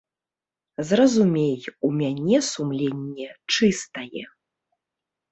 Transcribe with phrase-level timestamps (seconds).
[0.91, 4.23] Зразумей, у мяне сумленне чыстае.